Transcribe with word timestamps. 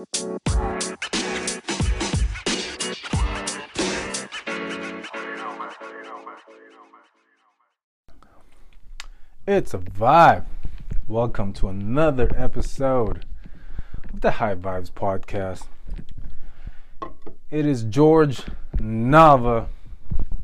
It's 0.00 0.14
a 9.74 9.78
vibe. 9.78 10.46
Welcome 11.06 11.52
to 11.52 11.68
another 11.68 12.30
episode 12.34 13.26
of 14.14 14.22
the 14.22 14.30
High 14.30 14.54
Vibes 14.54 14.90
Podcast. 14.90 15.66
It 17.50 17.66
is 17.66 17.82
George 17.82 18.44
Nava. 18.76 19.66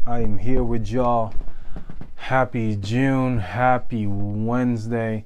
I 0.04 0.20
am 0.20 0.36
here 0.36 0.64
with 0.64 0.86
y'all. 0.88 1.32
Happy 2.16 2.76
June. 2.76 3.38
Happy 3.38 4.06
Wednesday. 4.06 5.24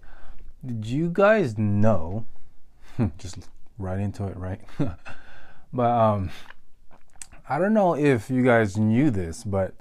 Did 0.65 0.87
you 0.87 1.11
guys 1.13 1.59
know? 1.59 2.27
Just 3.19 3.49
right 3.81 3.99
into 3.99 4.27
it, 4.27 4.37
right? 4.37 4.61
but 5.73 5.91
um 5.91 6.31
I 7.49 7.59
don't 7.59 7.75
know 7.75 7.97
if 7.97 8.31
you 8.31 8.45
guys 8.45 8.77
knew 8.77 9.11
this, 9.11 9.43
but 9.43 9.75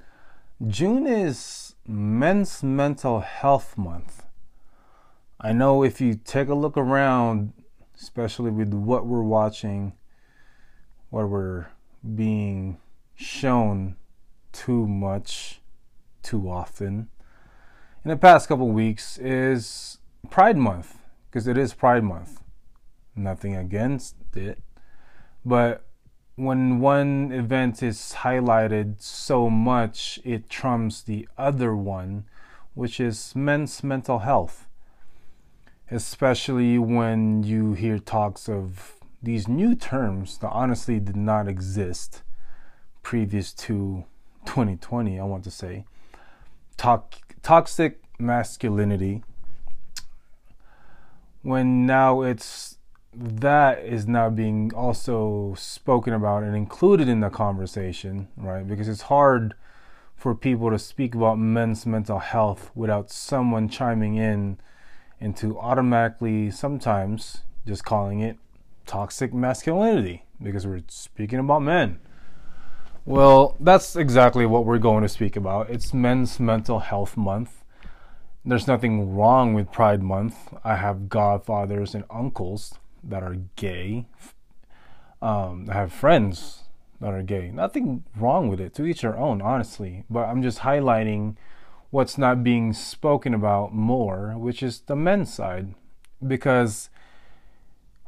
June 0.68 1.06
is 1.06 1.76
Men's 1.86 2.64
Mental 2.64 3.20
Health 3.20 3.78
Month. 3.78 4.26
I 5.40 5.54
know 5.54 5.84
if 5.84 6.02
you 6.02 6.16
take 6.16 6.50
a 6.50 6.56
look 6.56 6.76
around, 6.76 7.54
especially 7.96 8.52
with 8.52 8.74
what 8.74 9.06
we're 9.06 9.22
watching, 9.22 9.94
what 11.12 11.30
we're 11.30 11.68
being 12.16 12.78
shown 13.16 13.96
too 14.52 14.88
much, 14.88 15.62
too 16.24 16.50
often, 16.50 17.10
in 18.04 18.10
the 18.10 18.18
past 18.18 18.48
couple 18.48 18.68
weeks 18.70 19.18
is 19.18 20.00
Pride 20.30 20.58
Month, 20.58 20.98
because 21.30 21.48
it 21.48 21.58
is 21.58 21.74
Pride 21.74 22.04
Month. 22.04 22.42
Nothing 23.20 23.56
against 23.56 24.16
it, 24.34 24.60
but 25.46 25.86
when 26.36 26.80
one 26.80 27.34
event 27.34 27.84
is 27.84 28.16
highlighted 28.20 29.02
so 29.02 29.50
much, 29.50 30.20
it 30.24 30.50
trumps 30.50 31.02
the 31.02 31.28
other 31.38 31.76
one, 31.76 32.24
which 32.76 33.00
is 33.00 33.36
men's 33.36 33.84
mental 33.84 34.20
health. 34.20 34.68
Especially 35.92 36.80
when 36.80 37.44
you 37.44 37.74
hear 37.74 38.00
talks 38.00 38.48
of 38.48 38.96
these 39.22 39.50
new 39.50 39.76
terms 39.76 40.38
that 40.38 40.50
honestly 40.52 40.98
did 41.00 41.18
not 41.18 41.48
exist 41.50 42.24
previous 43.04 43.52
to 43.54 44.06
2020, 44.46 45.20
I 45.20 45.24
want 45.26 45.44
to 45.44 45.52
say. 45.52 45.84
toxic 46.78 48.02
masculinity. 48.18 49.24
When 51.42 51.86
now 51.86 52.22
it's 52.22 52.79
that 53.14 53.80
is 53.80 54.08
now 54.08 54.30
being 54.30 54.72
also 54.74 55.56
spoken 55.58 56.14
about 56.14 56.44
and 56.44 56.56
included 56.56 57.08
in 57.08 57.20
the 57.20 57.30
conversation, 57.30 58.28
right? 58.38 58.68
Because 58.68 58.88
it's 58.88 59.04
hard 59.04 59.56
for 60.16 60.36
people 60.36 60.70
to 60.70 60.78
speak 60.78 61.16
about 61.16 61.40
men's 61.40 61.86
mental 61.86 62.20
health 62.20 62.72
without 62.76 63.10
someone 63.10 63.70
chiming 63.70 64.16
in 64.16 64.60
into 65.20 65.58
automatically 65.60 66.52
sometimes 66.52 67.40
just 67.66 67.84
calling 67.84 68.20
it 68.20 68.38
toxic 68.86 69.34
masculinity 69.34 70.26
because 70.42 70.66
we're 70.68 70.82
speaking 70.88 71.40
about 71.40 71.62
men. 71.62 72.00
Well, 73.06 73.56
that's 73.60 73.96
exactly 73.96 74.46
what 74.46 74.66
we're 74.66 74.78
going 74.78 75.04
to 75.04 75.10
speak 75.10 75.36
about. 75.36 75.70
It's 75.70 75.94
Men's 75.94 76.40
Mental 76.40 76.80
Health 76.80 77.18
Month. 77.18 77.64
There's 78.46 78.68
nothing 78.68 79.16
wrong 79.16 79.54
with 79.54 79.72
Pride 79.72 80.04
Month. 80.04 80.54
I 80.64 80.76
have 80.76 81.10
godfathers 81.10 81.96
and 81.96 82.04
uncles 82.10 82.74
that 83.04 83.24
are 83.24 83.38
gay. 83.56 84.06
Um, 85.22 85.68
I 85.70 85.74
have 85.74 85.94
friends 85.94 86.64
that 87.02 87.14
are 87.14 87.24
gay. 87.24 87.52
Nothing 87.52 88.04
wrong 88.16 88.48
with 88.50 88.60
it. 88.60 88.74
To 88.76 88.86
each 88.86 89.02
their 89.02 89.18
own, 89.18 89.42
honestly. 89.42 90.04
But 90.10 90.26
I'm 90.28 90.42
just 90.42 90.60
highlighting 90.60 91.36
what's 91.92 92.18
not 92.18 92.44
being 92.44 92.74
spoken 92.74 93.34
about 93.34 93.74
more, 93.74 94.36
which 94.38 94.62
is 94.62 94.82
the 94.82 94.96
men's 94.96 95.34
side, 95.34 95.74
because 96.26 96.90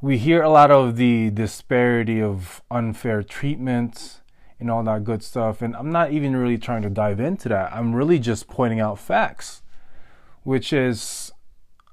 we 0.02 0.18
hear 0.18 0.42
a 0.42 0.50
lot 0.50 0.72
of 0.72 0.98
the 0.98 1.30
disparity 1.30 2.22
of 2.22 2.62
unfair 2.70 3.24
treatment 3.24 4.22
and 4.60 4.70
all 4.70 4.84
that 4.84 5.04
good 5.04 5.24
stuff. 5.24 5.62
And 5.62 5.76
I'm 5.76 5.92
not 5.92 6.12
even 6.12 6.36
really 6.36 6.58
trying 6.58 6.82
to 6.84 6.90
dive 6.90 7.20
into 7.20 7.50
that. 7.50 7.74
I'm 7.74 7.96
really 7.96 8.20
just 8.20 8.48
pointing 8.48 8.80
out 8.80 9.00
facts, 9.00 9.62
which 10.44 10.74
is 10.74 11.32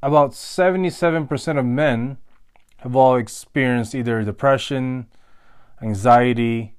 about 0.03 0.33
77% 0.33 1.59
of 1.59 1.65
men 1.65 2.19
have 2.79 2.95
all 2.95 3.17
experienced 3.17 3.95
either 3.95 4.23
depression, 4.23 5.07
anxiety, 5.83 6.75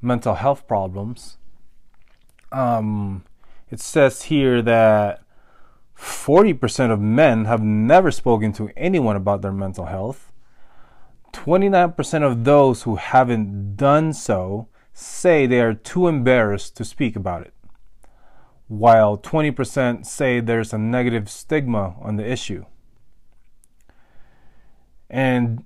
mental 0.00 0.34
health 0.34 0.66
problems. 0.66 1.38
Um, 2.50 3.24
it 3.70 3.80
says 3.80 4.22
here 4.24 4.62
that 4.62 5.22
40% 5.96 6.90
of 6.90 7.00
men 7.00 7.44
have 7.44 7.62
never 7.62 8.10
spoken 8.10 8.52
to 8.54 8.70
anyone 8.76 9.16
about 9.16 9.42
their 9.42 9.52
mental 9.52 9.86
health. 9.86 10.32
29% 11.32 12.22
of 12.22 12.44
those 12.44 12.84
who 12.84 12.96
haven't 12.96 13.76
done 13.76 14.12
so 14.12 14.68
say 14.92 15.46
they 15.46 15.60
are 15.60 15.74
too 15.74 16.08
embarrassed 16.08 16.76
to 16.76 16.84
speak 16.84 17.16
about 17.16 17.42
it, 17.42 17.52
while 18.66 19.18
20% 19.18 20.06
say 20.06 20.40
there's 20.40 20.72
a 20.72 20.78
negative 20.78 21.28
stigma 21.28 21.94
on 22.00 22.16
the 22.16 22.28
issue. 22.28 22.64
And 25.10 25.64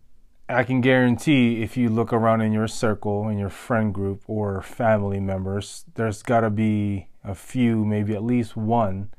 I 0.49 0.65
can 0.65 0.81
guarantee 0.81 1.63
if 1.63 1.77
you 1.77 1.89
look 1.89 2.13
around 2.13 2.43
in 2.43 2.53
your 2.53 2.69
circle, 2.69 3.29
in 3.29 3.39
your 3.39 3.49
friend 3.49 3.93
group 3.93 4.23
or 4.27 4.63
family 4.63 5.21
members, 5.21 5.85
there's 5.95 6.23
got 6.23 6.41
to 6.41 6.51
be 6.51 7.09
a 7.25 7.35
few, 7.35 7.85
maybe 7.85 8.15
at 8.15 8.23
least 8.23 8.57
one 8.57 9.11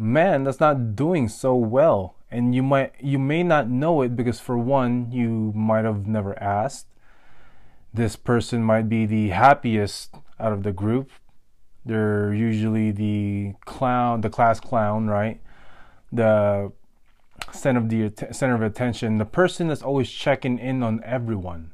man 0.00 0.44
that's 0.44 0.60
not 0.60 0.96
doing 0.96 1.28
so 1.28 1.54
well. 1.54 2.16
And 2.30 2.54
you 2.54 2.62
might 2.62 2.94
you 3.00 3.18
may 3.18 3.42
not 3.42 3.68
know 3.68 4.02
it 4.02 4.16
because 4.16 4.40
for 4.40 4.56
one, 4.56 5.10
you 5.12 5.52
might 5.54 5.84
have 5.84 6.06
never 6.06 6.40
asked. 6.42 6.86
This 7.92 8.16
person 8.16 8.62
might 8.62 8.88
be 8.88 9.04
the 9.04 9.30
happiest 9.30 10.14
out 10.38 10.52
of 10.52 10.62
the 10.62 10.72
group. 10.72 11.10
They're 11.84 12.32
usually 12.32 12.92
the 12.92 13.54
clown, 13.64 14.20
the 14.20 14.30
class 14.30 14.60
clown, 14.60 15.08
right? 15.08 15.40
The 16.12 16.72
center 17.52 17.80
of 17.80 17.88
the 17.88 18.12
center 18.32 18.54
of 18.54 18.62
attention, 18.62 19.18
the 19.18 19.24
person 19.24 19.68
that's 19.68 19.82
always 19.82 20.10
checking 20.10 20.58
in 20.58 20.82
on 20.82 21.00
everyone. 21.04 21.72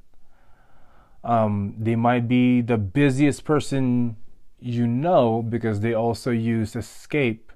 Um, 1.25 1.75
they 1.79 1.97
might 1.97 2.29
be 2.29 2.61
the 2.61 2.79
busiest 2.79 3.45
person 3.45 4.17
you 4.59 4.87
know 4.87 5.43
because 5.43 5.81
they 5.81 5.93
also 5.93 6.31
use 6.31 6.77
escape 6.77 7.53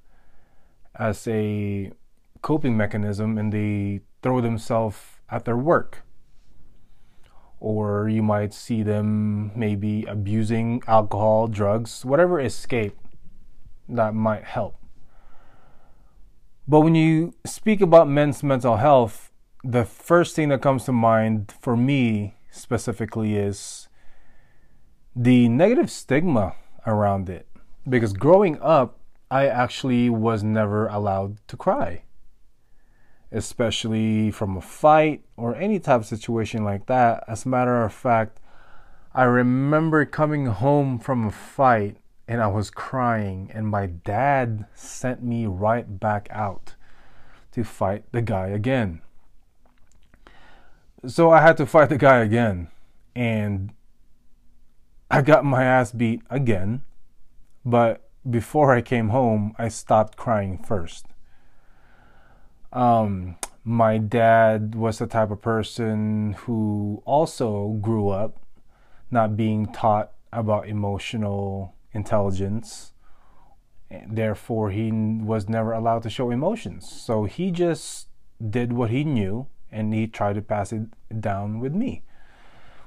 as 0.98 1.26
a 1.28 1.93
coping 2.43 2.76
mechanism 2.76 3.38
and 3.38 3.53
they 3.53 4.00
throw 4.22 4.41
themselves 4.41 4.98
at 5.31 5.44
their 5.44 5.56
work. 5.56 6.03
Or 7.59 8.09
you 8.09 8.22
might 8.22 8.54
see 8.54 8.82
them 8.82 9.53
maybe 9.54 10.04
abusing 10.04 10.82
alcohol, 10.87 11.47
drugs, 11.47 12.04
whatever 12.04 12.41
escape 12.41 12.97
that 13.88 14.15
might 14.15 14.44
help. 14.44 14.80
But 16.69 16.81
when 16.81 16.94
you 16.94 17.34
speak 17.44 17.81
about 17.81 18.09
men's 18.09 18.43
mental 18.43 18.76
health, 18.76 19.32
the 19.65 19.84
first 19.84 20.37
thing 20.37 20.48
that 20.50 20.62
comes 20.62 20.84
to 20.84 20.93
mind 20.93 21.53
for 21.60 21.76
me 21.76 22.37
specifically 22.50 23.37
is 23.37 23.88
the 25.15 25.48
negative 25.48 25.91
stigma 25.91 26.54
around 26.87 27.28
it. 27.28 27.47
Because 27.88 28.12
growing 28.12 28.60
up, 28.60 28.98
I 29.31 29.47
actually 29.47 30.10
was 30.10 30.43
never 30.43 30.87
allowed 30.88 31.38
to 31.48 31.56
cry, 31.56 32.03
especially 33.31 34.31
from 34.31 34.56
a 34.56 34.60
fight 34.60 35.25
or 35.37 35.54
any 35.54 35.78
type 35.78 36.00
of 36.00 36.06
situation 36.06 36.65
like 36.65 36.87
that. 36.87 37.24
As 37.28 37.45
a 37.45 37.48
matter 37.48 37.83
of 37.84 37.92
fact, 37.92 38.41
I 39.15 39.24
remember 39.24 40.04
coming 40.04 40.47
home 40.47 40.98
from 40.98 41.27
a 41.27 41.30
fight 41.30 41.97
and 42.30 42.41
I 42.41 42.47
was 42.47 42.71
crying, 42.71 43.50
and 43.53 43.66
my 43.66 43.86
dad 43.86 44.66
sent 44.72 45.21
me 45.21 45.47
right 45.47 45.98
back 45.98 46.28
out 46.30 46.77
to 47.50 47.65
fight 47.65 48.04
the 48.12 48.22
guy 48.22 48.47
again. 48.47 49.00
So 51.04 51.32
I 51.32 51.41
had 51.41 51.56
to 51.56 51.66
fight 51.66 51.88
the 51.88 51.98
guy 51.98 52.18
again, 52.18 52.68
and 53.16 53.72
I 55.10 55.22
got 55.22 55.44
my 55.44 55.65
ass 55.65 55.91
beat 55.91 56.22
again. 56.30 56.82
But 57.65 58.09
before 58.30 58.72
I 58.72 58.80
came 58.80 59.09
home, 59.09 59.53
I 59.59 59.66
stopped 59.66 60.16
crying 60.16 60.62
first. 60.62 61.06
Um, 62.72 63.38
my 63.65 63.98
dad 63.98 64.77
was 64.77 64.98
the 64.98 65.09
type 65.09 65.32
of 65.32 65.42
person 65.42 66.34
who 66.44 67.03
also 67.04 67.71
grew 67.80 68.10
up 68.10 68.38
not 69.10 69.36
being 69.36 69.66
taught 69.72 70.12
about 70.32 70.68
emotional 70.68 71.74
intelligence. 71.92 72.92
Therefore, 73.91 74.71
he 74.71 74.91
was 74.92 75.48
never 75.48 75.72
allowed 75.72 76.03
to 76.04 76.10
show 76.10 76.31
emotions. 76.31 76.91
So 76.91 77.25
he 77.25 77.51
just 77.51 78.09
did 78.48 78.72
what 78.72 78.91
he 78.91 79.04
knew 79.04 79.47
and 79.72 79.92
he 79.92 80.07
tried 80.07 80.34
to 80.34 80.42
pass 80.42 80.72
it 80.72 80.83
down 81.21 81.60
with 81.60 81.75
me. 81.75 82.03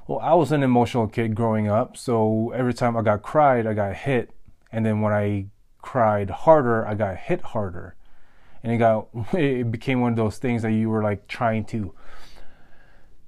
Well, 0.07 0.19
I 0.19 0.33
was 0.33 0.51
an 0.51 0.63
emotional 0.63 1.07
kid 1.07 1.33
growing 1.33 1.69
up, 1.69 1.95
so 1.95 2.51
every 2.53 2.73
time 2.73 2.97
I 2.97 3.01
got 3.01 3.21
cried, 3.21 3.65
I 3.65 3.73
got 3.73 3.95
hit, 3.95 4.31
and 4.69 4.85
then 4.85 4.99
when 4.99 5.13
I 5.13 5.47
cried 5.81 6.29
harder, 6.29 6.85
I 6.85 6.93
got 6.95 7.15
hit 7.15 7.41
harder. 7.41 7.95
And 8.63 8.73
it 8.73 8.77
got 8.77 9.07
it 9.33 9.71
became 9.71 10.01
one 10.01 10.11
of 10.11 10.17
those 10.17 10.37
things 10.37 10.61
that 10.63 10.71
you 10.71 10.89
were 10.89 11.03
like 11.03 11.27
trying 11.27 11.65
to 11.65 11.93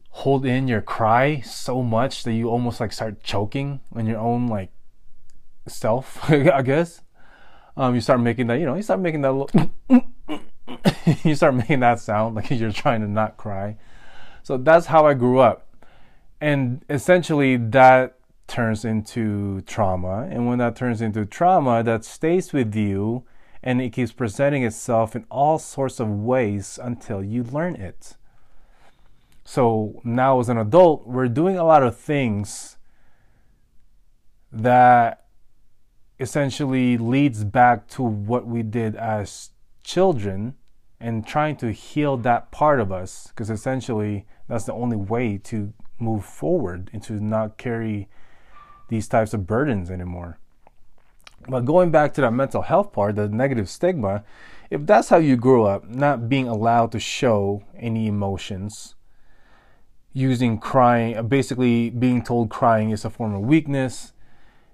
hold 0.09 0.45
in 0.45 0.67
your 0.67 0.81
cry 0.81 1.41
so 1.41 1.81
much 1.81 2.23
that 2.23 2.33
you 2.33 2.49
almost 2.49 2.79
like 2.79 2.93
start 2.93 3.21
choking 3.21 3.81
on 3.93 4.05
your 4.05 4.19
own 4.19 4.47
like 4.47 4.71
self, 5.67 6.19
I 6.29 6.61
guess. 6.61 7.01
Um, 7.77 7.93
you 7.95 8.01
start 8.01 8.21
making 8.21 8.47
that, 8.47 8.55
you 8.55 8.65
know, 8.65 8.75
you 8.75 8.83
start 8.83 8.99
making 9.01 9.21
that 9.21 9.31
little 9.33 9.71
you 11.23 11.35
start 11.35 11.55
making 11.55 11.81
that 11.81 11.99
sound 11.99 12.35
like 12.35 12.49
you're 12.59 12.71
trying 12.71 13.01
to 13.01 13.07
not 13.07 13.37
cry. 13.37 13.77
So 14.43 14.57
that's 14.57 14.87
how 14.87 15.05
I 15.05 15.13
grew 15.13 15.39
up. 15.39 15.67
And 16.39 16.83
essentially 16.89 17.57
that 17.57 18.17
turns 18.47 18.85
into 18.85 19.61
trauma. 19.61 20.27
And 20.29 20.47
when 20.47 20.59
that 20.59 20.75
turns 20.75 21.01
into 21.01 21.25
trauma, 21.25 21.83
that 21.83 22.05
stays 22.05 22.53
with 22.53 22.75
you 22.75 23.25
and 23.63 23.81
it 23.81 23.89
keeps 23.89 24.11
presenting 24.11 24.63
itself 24.63 25.15
in 25.15 25.25
all 25.31 25.57
sorts 25.57 25.99
of 25.99 26.07
ways 26.07 26.79
until 26.81 27.23
you 27.23 27.43
learn 27.43 27.75
it. 27.75 28.15
So 29.43 30.01
now, 30.03 30.39
as 30.39 30.49
an 30.49 30.57
adult, 30.57 31.07
we're 31.07 31.27
doing 31.27 31.57
a 31.57 31.63
lot 31.63 31.83
of 31.83 31.95
things 31.95 32.77
that 34.51 35.24
essentially 36.19 36.97
leads 36.97 37.43
back 37.43 37.87
to 37.89 38.03
what 38.03 38.45
we 38.45 38.63
did 38.63 38.95
as 38.95 39.49
children 39.83 40.55
and 40.99 41.27
trying 41.27 41.55
to 41.57 41.71
heal 41.71 42.17
that 42.17 42.51
part 42.51 42.79
of 42.79 42.91
us 42.91 43.27
because 43.27 43.49
essentially 43.49 44.25
that's 44.47 44.63
the 44.63 44.73
only 44.73 44.95
way 44.95 45.37
to 45.37 45.73
move 45.99 46.25
forward 46.25 46.89
and 46.93 47.03
to 47.03 47.13
not 47.13 47.57
carry 47.57 48.07
these 48.89 49.07
types 49.07 49.33
of 49.33 49.45
burdens 49.45 49.91
anymore. 49.91 50.37
But 51.47 51.65
going 51.65 51.91
back 51.91 52.13
to 52.15 52.21
that 52.21 52.31
mental 52.31 52.63
health 52.63 52.91
part, 52.91 53.15
the 53.15 53.27
negative 53.27 53.69
stigma, 53.69 54.23
if 54.69 54.85
that's 54.85 55.09
how 55.09 55.17
you 55.17 55.35
grew 55.35 55.63
up, 55.63 55.87
not 55.87 56.27
being 56.27 56.47
allowed 56.47 56.91
to 56.93 56.99
show 56.99 57.63
any 57.77 58.07
emotions, 58.07 58.95
using 60.11 60.57
crying, 60.57 61.27
basically 61.27 61.89
being 61.89 62.23
told 62.23 62.49
crying 62.49 62.89
is 62.89 63.05
a 63.05 63.09
form 63.09 63.35
of 63.35 63.41
weakness, 63.41 64.13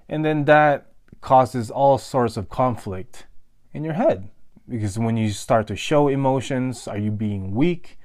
and 0.08 0.24
then 0.24 0.46
that 0.46 0.91
causes 1.22 1.72
all 1.72 1.98
sorts 1.98 2.36
of 2.36 2.50
conflict 2.50 3.26
in 3.74 3.84
your 3.84 3.94
head. 3.94 4.30
Because 4.68 4.98
when 4.98 5.18
you 5.18 5.32
start 5.32 5.68
to 5.68 5.76
show 5.76 6.08
emotions, 6.08 6.88
are 6.88 6.98
you 6.98 7.12
being 7.12 7.54
weak? 7.56 7.98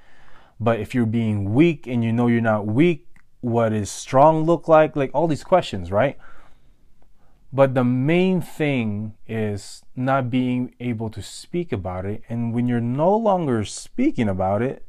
But 0.61 0.81
if 0.81 0.95
you're 0.95 1.07
being 1.07 1.53
weak 1.55 1.87
and 1.87 2.03
you 2.05 2.13
know 2.13 2.29
you're 2.29 2.41
not 2.41 2.67
weak, 2.67 3.07
what 3.41 3.71
does 3.71 3.91
strong 3.91 4.45
look 4.45 4.69
like? 4.69 4.97
Like 4.97 5.11
all 5.15 5.27
these 5.27 5.45
questions, 5.45 5.91
right? 5.91 6.19
But 7.53 7.75
the 7.75 7.85
main 7.85 8.41
thing 8.41 9.15
is 9.27 9.83
not 9.95 10.31
being 10.31 10.75
able 10.81 11.11
to 11.11 11.23
speak 11.23 11.73
about 11.73 12.05
it. 12.05 12.23
And 12.29 12.53
when 12.53 12.69
you're 12.69 12.81
no 12.81 13.17
longer 13.17 13.65
speaking 13.65 14.29
about 14.29 14.63
it, 14.63 14.85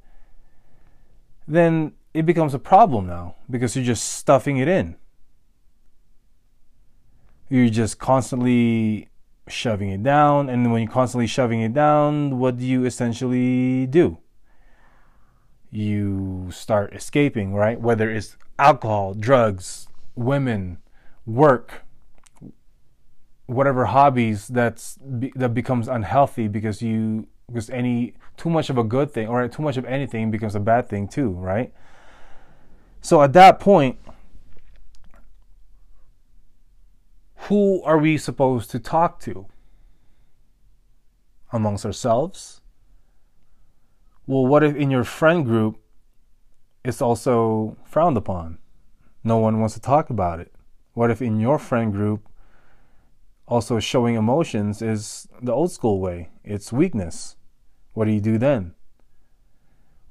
then 1.47 1.93
it 2.13 2.25
becomes 2.25 2.53
a 2.53 2.59
problem 2.59 3.07
now 3.07 3.35
because 3.49 3.75
you're 3.75 3.85
just 3.85 4.03
stuffing 4.03 4.57
it 4.57 4.67
in. 4.67 4.95
You're 7.49 7.69
just 7.69 7.99
constantly 7.99 9.09
shoving 9.47 9.89
it 9.89 10.03
down. 10.03 10.49
And 10.49 10.71
when 10.71 10.83
you're 10.83 10.91
constantly 10.91 11.27
shoving 11.27 11.61
it 11.61 11.73
down, 11.73 12.39
what 12.39 12.57
do 12.57 12.65
you 12.65 12.85
essentially 12.85 13.85
do? 13.87 14.17
You 15.71 16.49
start 16.51 16.93
escaping, 16.93 17.53
right? 17.53 17.79
Whether 17.79 18.09
it's 18.09 18.37
alcohol, 18.59 19.13
drugs, 19.13 19.87
women, 20.15 20.79
work, 21.25 21.83
whatever 23.47 23.85
hobbies 23.85 24.47
that's 24.47 24.97
that 25.01 25.53
becomes 25.53 25.87
unhealthy 25.87 26.49
because 26.49 26.81
you 26.81 27.27
because 27.47 27.69
any 27.69 28.13
too 28.35 28.49
much 28.49 28.69
of 28.69 28.77
a 28.77 28.83
good 28.83 29.09
thing 29.11 29.27
or 29.27 29.47
too 29.47 29.61
much 29.61 29.77
of 29.77 29.85
anything 29.85 30.29
becomes 30.31 30.53
a 30.53 30.59
bad 30.59 30.89
thing 30.89 31.07
too, 31.07 31.31
right? 31.31 31.73
So 33.01 33.21
at 33.21 33.33
that 33.33 33.59
point, 33.59 33.99
who 37.47 37.81
are 37.83 37.97
we 37.97 38.17
supposed 38.17 38.69
to 38.71 38.79
talk 38.79 39.19
to? 39.21 39.47
Amongst 41.53 41.85
ourselves? 41.85 42.61
Well, 44.25 44.45
what 44.45 44.63
if 44.63 44.75
in 44.75 44.91
your 44.91 45.05
friend 45.05 45.45
group 45.45 45.79
it's 46.83 47.01
also 47.01 47.77
frowned 47.85 48.17
upon? 48.17 48.57
No 49.23 49.37
one 49.37 49.59
wants 49.59 49.75
to 49.75 49.81
talk 49.81 50.09
about 50.09 50.41
it. 50.41 50.53
What 50.93 51.09
if 51.09 51.21
in 51.21 51.39
your 51.39 51.57
friend 51.57 51.93
group 51.93 52.27
also 53.47 53.79
showing 53.79 54.15
emotions 54.15 54.81
is 54.81 55.27
the 55.41 55.53
old 55.53 55.71
school 55.71 56.01
way? 56.01 56.29
It's 56.43 56.73
weakness. 56.73 57.37
What 57.93 58.05
do 58.05 58.11
you 58.11 58.19
do 58.19 58.37
then? 58.37 58.73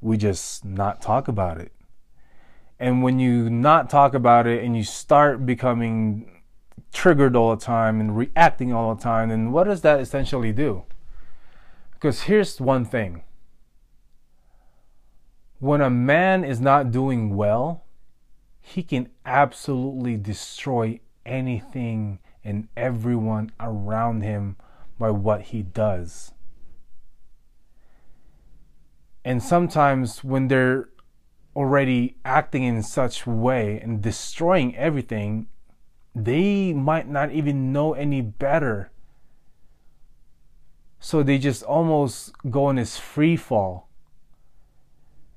We 0.00 0.16
just 0.16 0.64
not 0.64 1.02
talk 1.02 1.28
about 1.28 1.60
it. 1.60 1.72
And 2.78 3.02
when 3.02 3.18
you 3.18 3.50
not 3.50 3.90
talk 3.90 4.14
about 4.14 4.46
it 4.46 4.64
and 4.64 4.76
you 4.76 4.84
start 4.84 5.44
becoming 5.44 6.35
triggered 6.96 7.37
all 7.37 7.54
the 7.54 7.62
time 7.62 8.00
and 8.00 8.16
reacting 8.16 8.72
all 8.72 8.94
the 8.94 9.02
time, 9.02 9.28
then 9.28 9.52
what 9.52 9.64
does 9.64 9.82
that 9.82 10.00
essentially 10.00 10.50
do? 10.50 10.84
Because 11.93 12.22
here's 12.22 12.58
one 12.58 12.87
thing 12.87 13.22
when 15.58 15.82
a 15.82 15.90
man 15.90 16.43
is 16.43 16.58
not 16.58 16.90
doing 16.90 17.37
well, 17.37 17.84
he 18.60 18.82
can 18.82 19.10
absolutely 19.26 20.16
destroy 20.16 20.98
anything 21.26 22.19
and 22.43 22.69
everyone 22.76 23.50
around 23.60 24.22
him 24.22 24.56
by 24.98 25.10
what 25.10 25.43
he 25.43 25.62
does. 25.62 26.32
And 29.22 29.43
sometimes 29.43 30.25
when 30.25 30.48
they're 30.48 30.88
already 31.54 32.16
acting 32.25 32.62
in 32.62 32.82
such 32.82 33.26
way 33.26 33.81
and 33.81 34.00
destroying 34.00 34.75
everything, 34.76 35.48
they 36.16 36.72
might 36.72 37.08
not 37.08 37.30
even 37.30 37.72
know 37.72 37.92
any 37.92 38.22
better 38.22 38.90
so 41.06 41.22
they 41.22 41.38
just 41.38 41.62
almost 41.62 42.32
go 42.50 42.68
in 42.68 42.76
this 42.76 42.98
free 42.98 43.36
fall. 43.36 43.88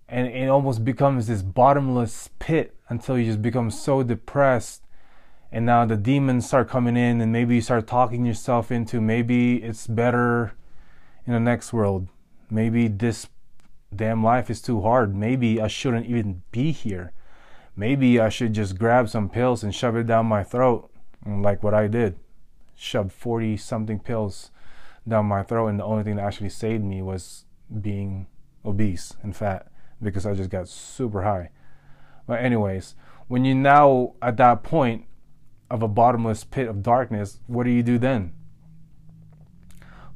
And 0.08 0.28
it 0.28 0.50
almost 0.50 0.84
becomes 0.84 1.28
this 1.28 1.44
bottomless 1.44 2.32
pit 2.40 2.76
until 2.90 3.20
you 3.20 3.26
just 3.26 3.44
become 3.44 3.70
so 3.70 4.02
depressed. 4.02 4.82
And 5.52 5.68
now 5.68 5.86
the 5.86 5.96
demons 5.96 6.48
start 6.48 6.70
coming 6.70 6.98
in, 6.98 7.22
and 7.22 7.32
maybe 7.32 7.54
you 7.54 7.62
start 7.62 7.86
talking 7.86 8.26
yourself 8.26 8.72
into 8.72 9.00
maybe 9.00 9.58
it's 9.58 9.86
better 9.86 10.54
in 11.28 11.34
the 11.34 11.40
next 11.40 11.72
world. 11.72 12.08
Maybe 12.50 12.88
this 12.88 13.28
damn 13.96 14.24
life 14.24 14.50
is 14.50 14.64
too 14.64 14.82
hard. 14.82 15.16
Maybe 15.16 15.62
I 15.62 15.68
shouldn't 15.68 16.08
even 16.08 16.42
be 16.52 16.72
here. 16.72 17.12
Maybe 17.80 18.20
I 18.20 18.28
should 18.28 18.52
just 18.52 18.78
grab 18.78 19.08
some 19.08 19.30
pills 19.30 19.64
and 19.64 19.74
shove 19.74 19.96
it 19.96 20.06
down 20.06 20.26
my 20.26 20.44
throat, 20.44 20.92
like 21.26 21.64
what 21.64 21.74
I 21.74 21.88
did. 21.88 22.20
Shoved 22.76 23.14
40 23.14 23.56
something 23.56 24.00
pills 24.00 24.52
down 25.08 25.28
my 25.28 25.44
throat, 25.44 25.68
and 25.68 25.80
the 25.80 25.86
only 25.86 26.04
thing 26.04 26.18
that 26.18 26.26
actually 26.26 26.50
saved 26.50 26.84
me 26.84 27.02
was 27.02 27.46
being 27.82 28.28
obese 28.66 29.16
and 29.24 29.34
fat 29.34 29.72
because 30.04 30.26
I 30.26 30.34
just 30.34 30.50
got 30.50 30.68
super 30.68 31.22
high. 31.22 31.52
But, 32.28 32.44
anyways, 32.44 32.96
when 33.30 33.46
you 33.46 33.56
now 33.56 34.16
at 34.22 34.36
that 34.36 34.62
point 34.62 35.06
of 35.72 35.82
a 35.82 35.88
bottomless 35.88 36.44
pit 36.44 36.68
of 36.68 36.84
darkness, 36.84 37.40
what 37.48 37.64
do 37.64 37.70
you 37.70 37.82
do 37.82 37.98
then? 37.98 38.34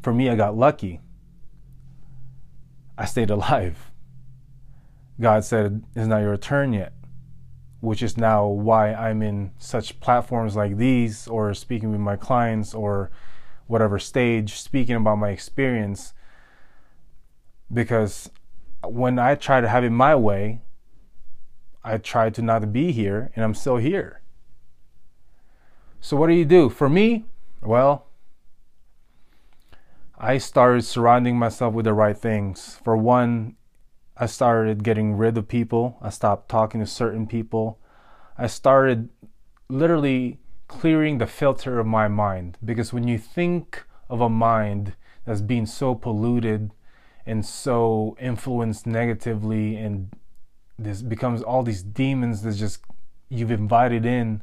For 0.02 0.14
me, 0.14 0.30
I 0.30 0.36
got 0.36 0.58
lucky. 0.58 1.00
I 2.98 3.06
stayed 3.06 3.30
alive. 3.30 3.90
God 5.18 5.46
said, 5.46 5.86
It's 5.96 6.08
not 6.08 6.24
your 6.24 6.36
turn 6.36 6.74
yet, 6.74 6.92
which 7.84 8.02
is 8.02 8.16
now 8.16 8.48
why 8.48 8.94
I'm 8.94 9.22
in 9.22 9.52
such 9.58 10.00
platforms 10.00 10.56
like 10.56 10.78
these 10.78 11.28
or 11.28 11.54
speaking 11.54 11.92
with 11.92 12.00
my 12.00 12.16
clients 12.16 12.74
or 12.74 13.12
whatever 13.68 14.00
stage 14.00 14.54
speaking 14.54 14.96
about 14.96 15.18
my 15.18 15.32
experience 15.32 16.14
because 17.74 18.30
when 18.86 19.20
I 19.20 19.36
try 19.36 19.60
to 19.60 19.68
have 19.68 19.84
it 19.84 19.90
my 19.90 20.16
way, 20.16 20.62
I 21.84 21.98
try 21.98 22.30
to 22.30 22.42
not 22.42 22.72
be 22.72 22.94
here 22.94 23.32
and 23.36 23.44
I'm 23.44 23.54
still 23.54 23.76
here. 23.76 24.22
So 26.00 26.16
what 26.16 26.28
do 26.28 26.36
you 26.36 26.46
do? 26.46 26.70
For 26.70 26.88
me, 26.88 27.26
well, 27.62 28.08
I 30.18 30.38
started 30.38 30.84
surrounding 30.86 31.38
myself 31.38 31.74
with 31.74 31.84
the 31.84 31.94
right 31.94 32.18
things. 32.18 32.80
For 32.82 32.96
one, 32.96 33.58
I 34.16 34.28
started 34.28 34.84
getting 34.84 35.16
rid 35.16 35.38
of 35.38 35.48
people. 35.48 35.98
I 36.02 36.10
stopped 36.10 36.50
talking 36.50 36.80
to 36.80 36.86
certain 36.86 37.28
people. 37.28 37.80
I 38.38 38.48
started 38.48 39.10
literally 39.70 40.40
clearing 40.68 41.18
the 41.18 41.28
filter 41.28 41.80
of 41.80 41.86
my 41.86 42.08
mind 42.08 42.58
because 42.64 42.94
when 42.94 43.08
you 43.08 43.18
think 43.18 43.84
of 44.10 44.22
a 44.22 44.30
mind 44.30 44.96
that's 45.26 45.42
being 45.42 45.66
so 45.66 45.96
polluted 45.96 46.72
and 47.26 47.46
so 47.46 48.16
influenced 48.20 48.86
negatively 48.86 49.78
and 49.78 50.10
this 50.78 51.02
becomes 51.02 51.42
all 51.42 51.64
these 51.64 51.84
demons 51.84 52.42
that 52.42 52.54
just 52.54 52.84
you've 53.30 53.52
invited 53.52 54.06
in 54.06 54.42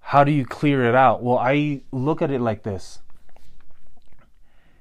how 0.00 0.24
do 0.24 0.32
you 0.32 0.44
clear 0.44 0.84
it 0.84 0.94
out 0.94 1.22
well 1.22 1.38
i 1.38 1.80
look 1.92 2.20
at 2.20 2.30
it 2.30 2.40
like 2.40 2.62
this 2.62 3.00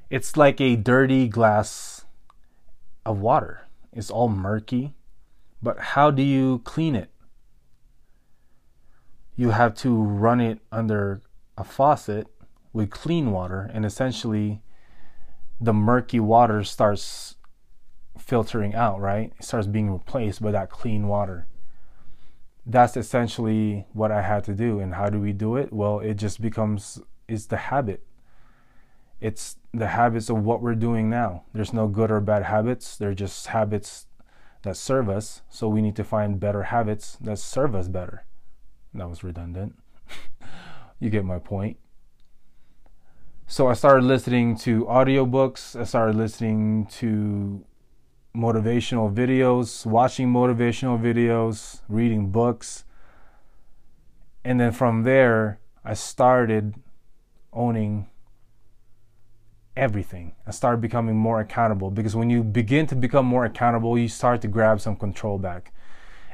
it's 0.10 0.36
like 0.36 0.60
a 0.60 0.76
dirty 0.76 1.28
glass 1.28 2.06
of 3.06 3.20
water 3.20 3.68
it's 3.94 4.10
all 4.10 4.30
murky 4.30 4.96
but 5.62 5.80
how 5.80 6.12
do 6.12 6.22
you 6.22 6.60
clean 6.64 6.96
it 6.96 7.10
you 9.36 9.52
have 9.52 9.74
to 9.74 9.96
run 9.96 10.42
it 10.42 10.60
under 10.72 11.22
a 11.58 11.64
faucet 11.64 12.28
with 12.74 12.90
clean 12.90 13.32
water 13.32 13.70
and 13.74 13.86
essentially 13.86 14.62
the 15.62 15.74
murky 15.74 16.20
water 16.20 16.64
starts 16.64 17.36
filtering 18.18 18.76
out, 18.76 19.00
right? 19.00 19.34
It 19.38 19.44
starts 19.44 19.68
being 19.68 19.92
replaced 19.92 20.42
by 20.42 20.52
that 20.52 20.70
clean 20.70 21.08
water. 21.08 21.48
That's 22.66 22.96
essentially 22.96 23.86
what 23.94 24.12
I 24.12 24.22
had 24.22 24.44
to 24.46 24.54
do. 24.54 24.80
And 24.80 24.96
how 24.96 25.10
do 25.10 25.20
we 25.20 25.34
do 25.34 25.56
it? 25.56 25.74
Well, 25.74 26.00
it 26.00 26.16
just 26.16 26.42
becomes 26.42 27.02
it's 27.28 27.46
the 27.46 27.58
habit. 27.58 28.06
It's 29.22 29.58
the 29.74 29.88
habits 29.88 30.30
of 30.30 30.44
what 30.44 30.62
we're 30.62 30.76
doing 30.76 31.10
now. 31.10 31.44
There's 31.54 31.74
no 31.74 31.88
good 31.88 32.10
or 32.12 32.22
bad 32.22 32.44
habits. 32.44 32.98
They're 32.98 33.14
just 33.14 33.48
habits 33.48 34.08
that 34.64 34.78
serve 34.78 35.10
us. 35.10 35.42
So 35.50 35.68
we 35.68 35.82
need 35.82 35.96
to 35.98 36.04
find 36.04 36.40
better 36.40 36.64
habits 36.64 37.18
that 37.22 37.40
serve 37.40 37.76
us 37.76 37.88
better. 37.88 38.26
That 38.94 39.10
was 39.10 39.24
redundant. 39.24 39.76
you 41.00 41.10
get 41.10 41.26
my 41.26 41.40
point. 41.40 41.78
So 43.48 43.68
I 43.68 43.74
started 43.74 44.04
listening 44.04 44.56
to 44.58 44.86
audiobooks. 44.86 45.80
I 45.80 45.84
started 45.84 46.16
listening 46.16 46.86
to 46.98 47.66
motivational 48.36 49.14
videos, 49.14 49.86
watching 49.86 50.32
motivational 50.32 51.02
videos, 51.02 51.82
reading 51.90 52.30
books. 52.30 52.86
And 54.44 54.60
then 54.60 54.72
from 54.72 55.04
there, 55.04 55.60
I 55.84 55.94
started 55.94 56.76
owning 57.52 58.08
everything. 59.76 60.34
and 60.46 60.54
start 60.54 60.82
becoming 60.82 61.16
more 61.16 61.40
accountable 61.40 61.90
because 61.92 62.16
when 62.16 62.30
you 62.30 62.44
begin 62.44 62.88
to 62.88 62.96
become 62.96 63.26
more 63.26 63.46
accountable, 63.46 63.98
you 63.98 64.08
start 64.08 64.42
to 64.42 64.48
grab 64.48 64.82
some 64.82 64.96
control 64.96 65.38
back. 65.38 65.72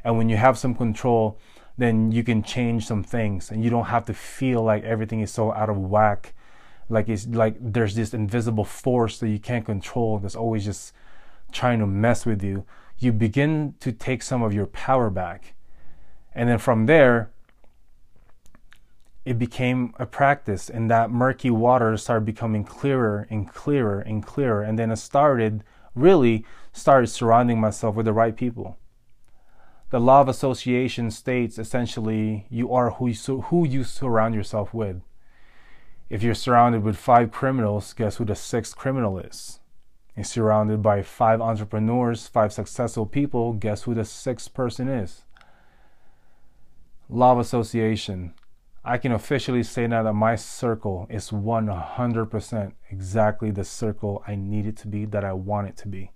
And 0.04 0.18
when 0.18 0.30
you 0.30 0.38
have 0.38 0.58
some 0.58 0.76
control, 0.76 1.38
then 1.78 2.12
you 2.12 2.24
can 2.24 2.44
change 2.44 2.86
some 2.86 3.04
things 3.04 3.52
and 3.52 3.64
you 3.64 3.70
don't 3.70 3.86
have 3.86 4.06
to 4.06 4.14
feel 4.14 4.64
like 4.64 4.84
everything 4.84 5.22
is 5.22 5.32
so 5.32 5.52
out 5.54 5.70
of 5.70 5.78
whack. 5.78 6.34
Like 6.90 7.10
it's 7.10 7.28
like 7.28 7.56
there's 7.60 7.96
this 7.96 8.14
invisible 8.14 8.66
force 8.66 9.20
that 9.20 9.30
you 9.30 9.40
can't 9.40 9.66
control 9.66 10.20
that's 10.20 10.36
always 10.36 10.66
just 10.66 10.94
trying 11.52 11.80
to 11.80 11.88
mess 11.88 12.26
with 12.26 12.44
you, 12.44 12.66
you 13.00 13.12
begin 13.12 13.76
to 13.80 13.92
take 13.92 14.22
some 14.22 14.44
of 14.44 14.54
your 14.54 14.68
power 14.68 15.10
back. 15.10 15.56
And 16.34 16.50
then 16.50 16.58
from 16.58 16.86
there, 16.86 17.32
it 19.26 19.40
became 19.40 19.94
a 19.98 20.06
practice, 20.06 20.70
and 20.70 20.90
that 20.90 21.10
murky 21.10 21.50
water 21.50 21.98
started 21.98 22.26
becoming 22.26 22.64
clearer 22.64 23.28
and 23.32 23.52
clearer 23.52 24.00
and 24.00 24.24
clearer. 24.24 24.62
And 24.62 24.78
then 24.78 24.92
I 24.92 24.96
started 24.96 25.64
really 25.96 26.46
started 26.72 27.08
surrounding 27.08 27.60
myself 27.60 27.96
with 27.96 28.06
the 28.06 28.14
right 28.14 28.36
people. 28.36 28.78
The 29.90 30.00
law 30.00 30.22
of 30.22 30.28
association 30.28 31.10
states 31.10 31.58
essentially 31.58 32.46
you 32.50 32.72
are 32.74 32.92
who 32.92 33.08
you, 33.08 33.42
who 33.42 33.66
you 33.66 33.84
surround 33.84 34.36
yourself 34.36 34.74
with. 34.74 35.02
If 36.10 36.22
you're 36.22 36.36
surrounded 36.36 36.84
with 36.84 36.98
five 36.98 37.32
criminals, 37.32 37.94
guess 37.94 38.18
who 38.18 38.26
the 38.26 38.36
sixth 38.36 38.76
criminal 38.76 39.18
is? 39.18 39.60
He's 40.16 40.30
surrounded 40.30 40.82
by 40.82 41.02
five 41.02 41.42
entrepreneurs, 41.42 42.28
five 42.28 42.54
successful 42.54 43.06
people. 43.06 43.54
Guess 43.54 43.84
who 43.84 43.94
the 43.94 44.06
sixth 44.06 44.54
person 44.54 44.88
is? 44.88 45.24
Law 47.10 47.34
of 47.34 47.40
association. 47.40 48.34
I 48.88 49.00
can 49.00 49.12
officially 49.12 49.64
say 49.64 49.88
now 49.88 50.04
that 50.04 50.14
my 50.14 50.36
circle 50.36 51.08
is 51.10 51.32
100% 51.32 52.74
exactly 52.92 53.50
the 53.50 53.64
circle 53.64 54.24
I 54.28 54.36
need 54.36 54.68
it 54.68 54.78
to 54.78 54.88
be, 54.88 55.06
that 55.06 55.26
I 55.26 55.34
want 55.34 55.70
it 55.70 55.78
to 55.78 55.88
be. 55.88 56.12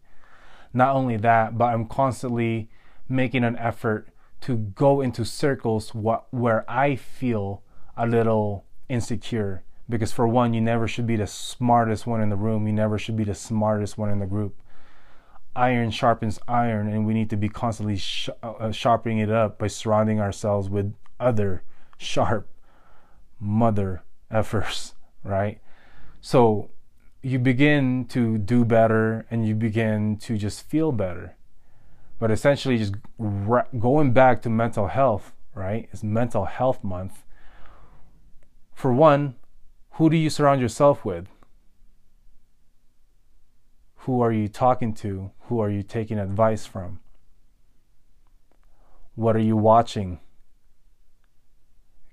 Not 0.72 0.96
only 0.96 1.18
that, 1.18 1.58
but 1.58 1.74
I'm 1.74 1.88
constantly 1.88 2.70
making 3.08 3.44
an 3.44 3.58
effort 3.58 4.10
to 4.42 4.56
go 4.56 5.02
into 5.02 5.26
circles 5.26 5.96
where 5.96 6.64
I 6.70 6.96
feel 6.96 7.64
a 7.98 8.06
little 8.06 8.66
insecure 8.88 9.64
because 9.90 10.12
for 10.12 10.28
one, 10.28 10.54
you 10.54 10.62
never 10.62 10.88
should 10.88 11.08
be 11.08 11.16
the 11.16 11.26
smartest 11.26 12.06
one 12.06 12.22
in 12.22 12.30
the 12.30 12.36
room. 12.36 12.68
You 12.68 12.74
never 12.74 13.00
should 13.00 13.18
be 13.18 13.24
the 13.24 13.34
smartest 13.34 13.98
one 13.98 14.12
in 14.12 14.20
the 14.20 14.28
group. 14.28 14.56
Iron 15.56 15.90
sharpens 15.90 16.40
iron, 16.48 16.88
and 16.88 17.08
we 17.08 17.16
need 17.16 17.32
to 17.32 17.36
be 17.36 17.50
constantly 17.50 17.98
sh- 17.98 18.30
uh, 18.44 18.72
sharpening 18.72 19.18
it 19.18 19.32
up 19.32 19.58
by 19.58 19.66
surrounding 19.66 20.22
ourselves 20.22 20.70
with 20.70 20.94
other 21.20 21.64
sharp 21.98 22.48
mother 23.40 24.04
effers, 24.32 24.94
right? 25.24 25.60
So 26.22 26.70
you 27.22 27.40
begin 27.40 28.06
to 28.06 28.38
do 28.38 28.64
better 28.64 29.26
and 29.30 29.48
you 29.48 29.56
begin 29.56 30.18
to 30.18 30.38
just 30.38 30.70
feel 30.70 30.92
better. 30.92 31.36
But 32.20 32.32
essentially, 32.32 32.78
just 32.78 32.96
ra- 33.18 33.68
going 33.78 34.12
back 34.12 34.42
to 34.42 34.50
mental 34.50 34.88
health, 34.88 35.34
right? 35.54 35.88
It's 35.92 36.04
mental 36.04 36.46
health 36.46 36.84
month. 36.84 37.24
For 38.74 38.94
one, 38.94 39.36
who 39.92 40.10
do 40.10 40.18
you 40.18 40.30
surround 40.30 40.62
yourself 40.62 41.06
with? 41.06 41.28
Who 44.04 44.22
are 44.22 44.32
you 44.32 44.48
talking 44.48 44.94
to? 44.96 45.32
Who 45.44 45.60
are 45.60 45.70
you 45.70 45.84
taking 45.84 46.18
advice 46.18 46.66
from? 46.66 47.00
What 49.16 49.36
are 49.36 49.42
you 49.42 49.58
watching? 49.58 50.20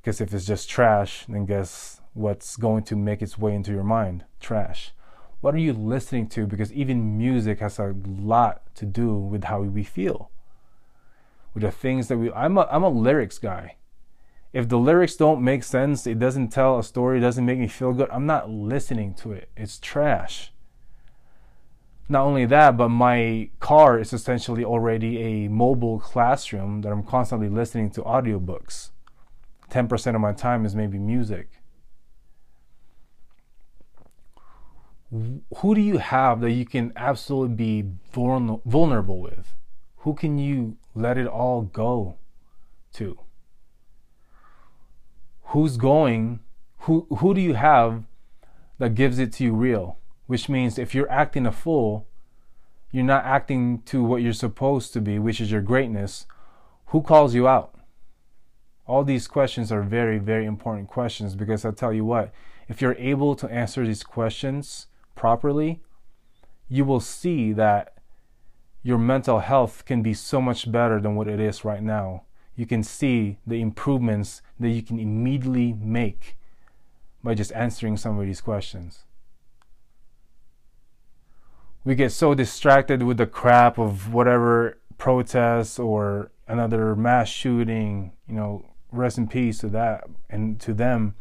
Because 0.06 0.20
if 0.20 0.32
it's 0.32 0.46
just 0.46 0.70
trash, 0.70 1.26
then 1.28 1.46
guess 1.46 2.00
what's 2.14 2.56
going 2.56 2.84
to 2.84 2.94
make 2.94 3.22
its 3.22 3.36
way 3.36 3.52
into 3.52 3.72
your 3.72 3.82
mind? 3.82 4.24
Trash. 4.38 4.92
What 5.40 5.52
are 5.52 5.58
you 5.58 5.72
listening 5.72 6.28
to? 6.28 6.46
Because 6.46 6.72
even 6.72 7.18
music 7.18 7.58
has 7.58 7.80
a 7.80 7.92
lot 8.06 8.72
to 8.76 8.86
do 8.86 9.16
with 9.16 9.42
how 9.42 9.62
we 9.62 9.82
feel. 9.82 10.30
With 11.54 11.64
the 11.64 11.72
things 11.72 12.06
that 12.06 12.18
we 12.18 12.30
I'm 12.30 12.56
a 12.56 12.68
I'm 12.70 12.84
a 12.84 12.88
lyrics 12.88 13.40
guy 13.40 13.78
if 14.52 14.68
the 14.68 14.78
lyrics 14.78 15.16
don't 15.16 15.42
make 15.42 15.64
sense, 15.64 16.06
it 16.06 16.20
doesn't 16.20 16.50
tell 16.50 16.78
a 16.78 16.84
story, 16.84 17.18
it 17.18 17.22
doesn't 17.22 17.44
make 17.44 17.58
me 17.58 17.66
feel 17.66 17.92
good, 17.92 18.08
I'm 18.12 18.26
not 18.26 18.48
listening 18.48 19.12
to 19.14 19.32
it. 19.32 19.50
It's 19.56 19.80
trash. 19.80 20.52
Not 22.08 22.22
only 22.22 22.46
that, 22.46 22.76
but 22.76 22.90
my 22.90 23.50
car 23.58 23.98
is 23.98 24.12
essentially 24.12 24.64
already 24.64 25.18
a 25.18 25.48
mobile 25.48 25.98
classroom 25.98 26.82
that 26.82 26.92
I'm 26.92 27.02
constantly 27.02 27.48
listening 27.48 27.90
to 27.90 28.02
audiobooks. 28.02 28.90
10% 29.70 30.14
of 30.14 30.20
my 30.20 30.32
time 30.32 30.64
is 30.64 30.74
maybe 30.74 30.98
music. 30.98 31.48
Who 35.10 35.74
do 35.74 35.80
you 35.80 35.98
have 35.98 36.40
that 36.40 36.52
you 36.52 36.66
can 36.66 36.92
absolutely 36.96 37.54
be 37.54 37.84
vulnerable 38.12 39.20
with? 39.20 39.54
Who 39.98 40.14
can 40.14 40.38
you 40.38 40.76
let 40.94 41.16
it 41.16 41.26
all 41.26 41.62
go 41.62 42.16
to? 42.94 43.18
who's 45.50 45.76
going 45.76 46.40
who 46.80 47.06
who 47.18 47.34
do 47.34 47.40
you 47.40 47.54
have 47.54 48.04
that 48.78 48.94
gives 48.94 49.18
it 49.18 49.32
to 49.32 49.44
you 49.44 49.54
real 49.54 49.98
which 50.26 50.48
means 50.48 50.78
if 50.78 50.94
you're 50.94 51.10
acting 51.10 51.46
a 51.46 51.52
fool 51.52 52.06
you're 52.90 53.04
not 53.04 53.24
acting 53.24 53.80
to 53.82 54.02
what 54.02 54.22
you're 54.22 54.32
supposed 54.32 54.92
to 54.92 55.00
be 55.00 55.18
which 55.18 55.40
is 55.40 55.50
your 55.50 55.60
greatness 55.60 56.26
who 56.86 57.00
calls 57.00 57.34
you 57.34 57.46
out 57.46 57.75
all 58.86 59.04
these 59.04 59.28
questions 59.28 59.70
are 59.72 59.82
very 59.82 60.18
very 60.18 60.46
important 60.46 60.88
questions 60.88 61.34
because 61.34 61.64
i 61.64 61.70
tell 61.70 61.92
you 61.92 62.04
what 62.04 62.32
if 62.68 62.80
you're 62.80 62.96
able 62.98 63.34
to 63.34 63.48
answer 63.48 63.86
these 63.86 64.02
questions 64.02 64.86
properly 65.14 65.80
you 66.68 66.84
will 66.84 67.00
see 67.00 67.52
that 67.52 67.94
your 68.82 68.98
mental 68.98 69.40
health 69.40 69.84
can 69.84 70.02
be 70.02 70.14
so 70.14 70.40
much 70.40 70.70
better 70.70 71.00
than 71.00 71.14
what 71.14 71.28
it 71.28 71.40
is 71.40 71.64
right 71.64 71.82
now 71.82 72.22
you 72.56 72.64
can 72.66 72.82
see 72.82 73.38
the 73.46 73.60
improvements 73.60 74.40
that 74.58 74.70
you 74.70 74.82
can 74.82 74.98
immediately 74.98 75.74
make 75.74 76.36
by 77.22 77.34
just 77.34 77.52
answering 77.52 77.96
some 77.96 78.18
of 78.18 78.24
these 78.24 78.40
questions. 78.40 79.04
We 81.84 81.94
get 81.94 82.12
so 82.12 82.34
distracted 82.34 83.02
with 83.02 83.18
the 83.18 83.26
crap 83.26 83.78
of 83.78 84.12
whatever 84.12 84.78
protests 84.96 85.78
or 85.78 86.30
another 86.48 86.96
mass 86.96 87.28
shooting, 87.28 88.12
you 88.26 88.34
know, 88.34 88.64
rest 88.92 89.18
in 89.18 89.28
peace 89.28 89.58
to 89.58 89.68
that 89.68 90.04
and 90.30 90.60
to 90.60 90.72
them. 90.72 91.14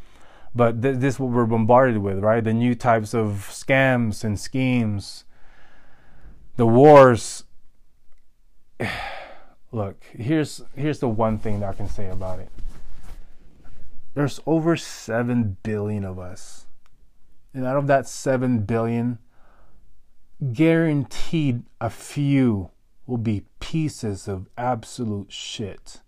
But 0.54 0.82
th- 0.82 0.98
this 0.98 1.16
is 1.16 1.20
what 1.20 1.32
we're 1.32 1.46
bombarded 1.46 1.98
with, 1.98 2.20
right? 2.20 2.44
The 2.44 2.54
new 2.54 2.76
types 2.76 3.14
of 3.14 3.48
scams 3.52 4.24
and 4.24 4.40
schemes, 4.40 5.26
the 6.56 6.66
wars 6.66 7.44
look, 9.72 10.04
here's 10.12 10.62
here's 10.76 11.00
the 11.00 11.10
one 11.10 11.38
thing 11.38 11.60
that 11.60 11.70
I 11.70 11.74
can 11.74 11.90
say 11.90 12.10
about 12.10 12.40
it. 12.40 12.50
There's 14.14 14.40
over 14.46 14.78
7 14.78 15.58
billion 15.62 16.06
of 16.06 16.18
us. 16.18 16.68
And 17.54 17.66
out 17.66 17.76
of 17.76 17.88
that 17.88 18.08
7 18.08 18.60
billion, 18.60 19.20
guaranteed 20.54 21.64
a 21.82 21.90
few 21.90 22.72
will 23.06 23.18
be 23.18 23.44
pieces 23.60 24.28
of 24.28 24.48
absolute 24.58 25.32
shit. 25.32 26.02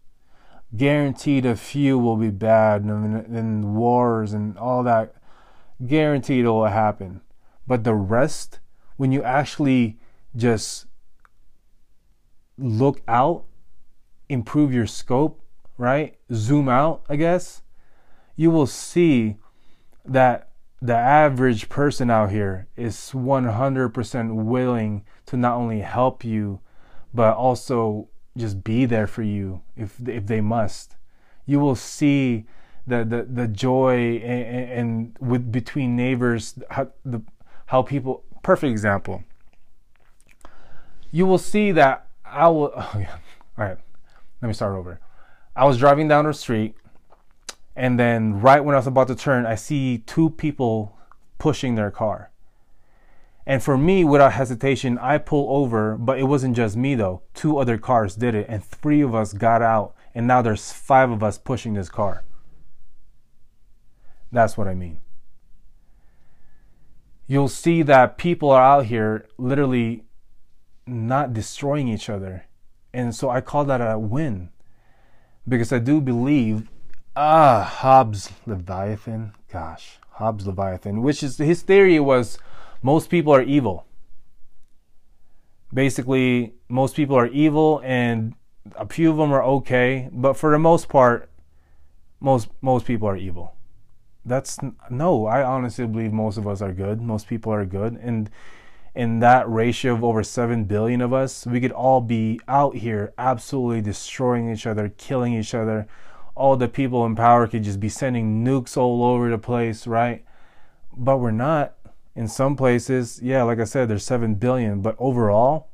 Guaranteed 0.75 1.45
a 1.45 1.55
few 1.55 1.97
will 1.97 2.17
be 2.17 2.29
bad 2.29 2.83
and, 2.83 3.15
and 3.15 3.75
wars 3.75 4.33
and 4.33 4.57
all 4.57 4.83
that. 4.83 5.15
Guaranteed 5.86 6.45
it 6.45 6.50
will 6.50 6.65
happen. 6.65 7.21
But 7.65 7.83
the 7.83 7.93
rest, 7.93 8.59
when 8.97 9.12
you 9.12 9.24
actually 9.24 9.97
just 10.36 10.88
look 12.57 13.01
out, 13.07 13.45
improve 14.29 14.74
your 14.74 14.88
scope, 14.88 15.41
right? 15.77 16.17
Zoom 16.33 16.67
out, 16.67 17.03
I 17.07 17.15
guess, 17.15 17.62
you 18.36 18.51
will 18.51 18.67
see 18.67 19.38
that 20.05 20.50
the 20.81 20.95
average 20.95 21.69
person 21.69 22.09
out 22.09 22.31
here 22.31 22.67
is 22.75 22.95
100% 23.13 24.36
willing 24.36 25.05
to 25.25 25.38
not 25.38 25.55
only 25.55 25.81
help 25.81 26.24
you, 26.24 26.59
but 27.13 27.36
also 27.36 28.09
just 28.38 28.63
be 28.63 28.86
there 28.86 29.08
for 29.08 29.24
you 29.24 29.62
if 29.75 29.96
if 30.08 30.27
they 30.27 30.41
must. 30.41 30.96
You 31.46 31.60
will 31.60 31.75
see 31.75 32.46
the 32.86 33.03
the, 33.03 33.24
the 33.24 33.48
joy 33.48 34.17
and, 34.17 34.72
and 34.72 35.17
with 35.20 35.51
between 35.51 35.96
neighbors 35.96 36.56
how 36.70 36.91
the 37.03 37.22
how 37.67 37.82
people 37.82 38.24
perfect 38.44 38.72
example. 38.72 39.24
You 41.12 41.25
will 41.25 41.38
see 41.38 41.72
that 41.74 42.08
I 42.25 42.48
will. 42.48 42.72
Oh 42.77 43.00
yeah. 43.00 43.17
All 43.58 43.65
right, 43.65 43.77
let 44.41 44.48
me 44.48 44.53
start 44.53 44.75
over. 44.75 45.00
I 45.56 45.65
was 45.65 45.79
driving 45.79 46.08
down 46.08 46.25
the 46.25 46.34
street, 46.34 46.75
and 47.75 48.00
then 48.00 48.39
right 48.39 48.63
when 48.63 48.75
I 48.75 48.77
was 48.77 48.86
about 48.86 49.08
to 49.08 49.15
turn, 49.15 49.48
I 49.48 49.56
see 49.56 49.98
two 50.00 50.29
people 50.29 50.96
pushing 51.39 51.74
their 51.75 51.89
car. 51.89 52.29
And 53.48 53.63
for 53.63 53.77
me, 53.77 54.04
without 54.04 54.34
hesitation, 54.34 54.98
I 54.98 55.20
pull 55.20 55.48
over, 55.50 55.96
but 55.98 56.20
it 56.20 56.25
wasn't 56.25 56.58
just 56.58 56.75
me 56.75 56.96
though. 56.96 57.22
Two 57.34 57.58
other 57.58 57.77
cars 57.77 58.13
did 58.13 58.36
it, 58.36 58.46
and 58.50 58.62
three 58.62 59.00
of 59.00 59.16
us 59.16 59.32
got 59.32 59.62
out, 59.62 59.96
and 60.13 60.27
now 60.27 60.42
there's 60.42 60.74
five 60.74 61.10
of 61.10 61.24
us 61.24 61.38
pushing 61.38 61.74
this 61.74 61.88
car. 61.88 62.25
That's 64.34 64.58
what 64.58 64.68
I 64.68 64.75
mean. 64.75 65.00
You'll 67.25 67.48
see 67.48 67.84
that 67.84 68.18
people 68.18 68.51
are 68.51 68.62
out 68.62 68.88
here 68.88 69.25
literally 69.38 70.04
not 70.86 71.34
destroying 71.34 71.88
each 71.88 72.10
other. 72.10 72.48
And 72.94 73.16
so 73.16 73.30
I 73.30 73.39
call 73.39 73.63
that 73.66 73.80
a 73.80 73.98
win 73.98 74.50
because 75.48 75.72
I 75.72 75.80
do 75.80 76.01
believe, 76.01 76.70
ah, 77.16 77.63
Hobbes 77.63 78.30
Leviathan, 78.46 79.34
gosh, 79.50 80.00
Hobbes 80.12 80.46
Leviathan, 80.46 81.01
which 81.01 81.24
is 81.24 81.38
his 81.38 81.62
theory 81.62 81.98
was 81.98 82.38
most 82.88 83.10
people 83.10 83.34
are 83.34 83.41
evil. 83.41 83.86
Basically, 85.74 86.53
most 86.70 86.96
people 86.96 87.17
are 87.17 87.27
evil 87.27 87.82
and 87.84 88.34
a 88.75 88.88
few 88.88 89.12
of 89.12 89.17
them 89.17 89.34
are 89.34 89.44
okay, 89.58 90.08
but 90.13 90.34
for 90.38 90.51
the 90.51 90.60
most 90.60 90.88
part, 90.88 91.29
most 92.22 92.48
most 92.62 92.86
people 92.86 93.08
are 93.10 93.17
evil. 93.17 93.46
That's 94.24 94.58
no, 94.89 95.25
I 95.25 95.44
honestly 95.44 95.86
believe 95.86 96.13
most 96.13 96.38
of 96.38 96.48
us 96.48 96.62
are 96.62 96.72
good. 96.72 97.01
Most 97.01 97.27
people 97.27 97.51
are 97.51 97.65
good 97.65 97.94
and 98.10 98.29
in 98.96 99.20
that 99.20 99.44
ratio 99.50 99.94
of 99.94 100.03
over 100.03 100.24
7 100.24 100.63
billion 100.63 101.01
of 101.01 101.12
us, 101.13 101.46
we 101.46 101.60
could 101.60 101.74
all 101.74 102.01
be 102.01 102.39
out 102.48 102.75
here 102.77 103.13
absolutely 103.17 103.82
destroying 103.82 104.50
each 104.50 104.65
other, 104.65 104.89
killing 104.98 105.34
each 105.34 105.53
other. 105.53 105.88
All 106.36 106.56
the 106.56 106.67
people 106.67 107.06
in 107.06 107.15
power 107.15 107.48
could 107.48 107.63
just 107.63 107.79
be 107.79 107.89
sending 107.89 108.46
nukes 108.46 108.77
all 108.77 109.03
over 109.03 109.29
the 109.29 109.38
place, 109.38 109.86
right? 109.86 110.25
But 110.96 111.17
we're 111.17 111.39
not. 111.50 111.76
In 112.17 112.27
some 112.27 112.55
places, 112.55 113.19
yeah, 113.21 113.43
like 113.43 113.59
I 113.59 113.63
said, 113.63 113.88
there's 113.88 114.03
7 114.03 114.33
billion, 114.36 114.81
but 114.81 114.95
overall, 114.97 115.69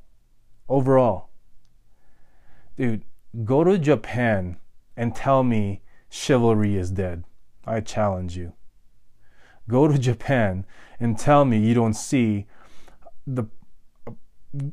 overall, 0.67 1.29
dude, 2.75 3.05
go 3.45 3.63
to 3.63 3.77
Japan 3.77 4.57
and 4.97 5.15
tell 5.15 5.43
me 5.43 5.83
chivalry 6.09 6.75
is 6.75 6.91
dead. 6.91 7.23
I 7.65 7.79
challenge 7.79 8.35
you. 8.35 8.51
Go 9.69 9.87
to 9.87 9.97
Japan 9.97 10.65
and 10.99 11.17
tell 11.17 11.45
me 11.45 11.59
you 11.59 11.73
don't 11.73 11.93
see 11.93 12.45
the 13.25 13.45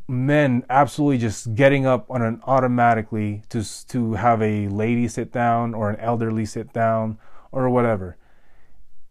men 0.09 0.64
absolutely 0.68 1.18
just 1.18 1.54
getting 1.54 1.87
up 1.87 2.11
on 2.11 2.20
an 2.20 2.42
automatically 2.48 3.42
to 3.48 3.64
to 3.87 4.14
have 4.14 4.42
a 4.42 4.66
lady 4.66 5.06
sit 5.06 5.30
down 5.30 5.72
or 5.72 5.88
an 5.88 6.00
elderly 6.00 6.44
sit 6.44 6.72
down 6.72 7.16
or 7.52 7.70
whatever. 7.70 8.16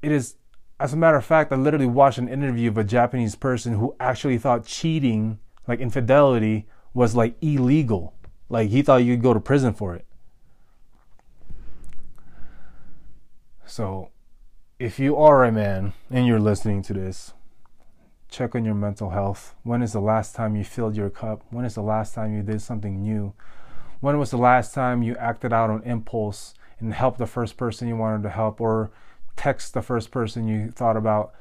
It 0.02 0.12
is 0.12 0.36
as 0.80 0.94
a 0.94 0.98
matter 0.98 1.18
of 1.18 1.26
fact, 1.26 1.52
I 1.52 1.56
literally 1.56 1.86
watched 1.86 2.18
an 2.18 2.30
interview 2.30 2.70
of 2.70 2.78
a 2.78 2.84
Japanese 2.84 3.36
person 3.36 3.76
who 3.76 3.96
actually 4.00 4.38
thought 4.38 4.66
cheating, 4.66 5.40
like 5.68 5.80
infidelity, 5.80 6.68
was 6.94 7.16
like 7.16 7.36
illegal. 7.42 8.14
Like 8.48 8.70
he 8.70 8.82
thought 8.82 9.04
you 9.04 9.16
could 9.16 9.24
go 9.24 9.34
to 9.34 9.40
prison 9.42 9.74
for 9.74 9.96
it. 9.96 10.06
So, 13.66 14.10
if 14.80 14.98
you 14.98 15.16
are 15.18 15.44
a 15.44 15.52
man 15.52 15.94
and 16.10 16.26
you're 16.26 16.40
listening 16.40 16.82
to 16.84 16.94
this, 16.94 17.34
check 18.30 18.56
on 18.56 18.64
your 18.64 18.74
mental 18.74 19.10
health. 19.10 19.56
When 19.64 19.82
is 19.82 19.94
the 19.94 20.00
last 20.00 20.34
time 20.34 20.56
you 20.56 20.64
filled 20.64 20.96
your 20.96 21.10
cup? 21.10 21.44
When 21.52 21.66
is 21.66 21.76
the 21.76 21.84
last 21.84 22.16
time 22.16 22.34
you 22.34 22.42
did 22.42 22.62
something 22.62 23.02
new? 23.02 23.34
When 24.00 24.18
was 24.18 24.32
the 24.32 24.38
last 24.38 24.74
time 24.74 25.04
you 25.04 25.16
acted 25.18 25.52
out 25.52 25.70
on 25.70 25.84
impulse 25.84 26.54
and 26.80 26.94
helped 26.94 27.18
the 27.18 27.28
first 27.28 27.58
person 27.58 27.88
you 27.88 27.98
wanted 27.98 28.24
to 28.24 28.30
help 28.30 28.62
or 28.62 28.92
text 29.40 29.74
the 29.74 29.82
first 29.82 30.12
person 30.12 30.48
you 30.48 30.70
thought 30.70 30.98
about? 30.98 31.34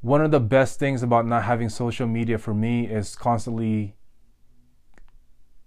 One 0.00 0.20
of 0.20 0.30
the 0.30 0.40
best 0.40 0.78
things 0.78 1.02
about 1.02 1.26
not 1.26 1.44
having 1.44 1.68
social 1.68 2.06
media 2.06 2.38
for 2.38 2.52
me 2.52 2.86
is 2.86 3.14
constantly 3.14 3.94